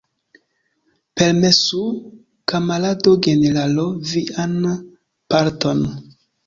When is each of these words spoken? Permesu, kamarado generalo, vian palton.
Permesu, 1.21 1.83
kamarado 2.53 3.15
generalo, 3.29 3.87
vian 4.13 4.61
palton. 5.33 5.89